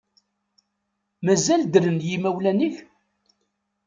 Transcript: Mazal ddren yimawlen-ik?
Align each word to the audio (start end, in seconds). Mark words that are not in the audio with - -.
Mazal 1.25 1.61
ddren 1.65 1.99
yimawlen-ik? 2.07 2.75